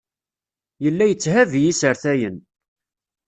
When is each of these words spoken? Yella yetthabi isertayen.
Yella 0.83 1.05
yetthabi 1.07 1.59
isertayen. 1.71 2.37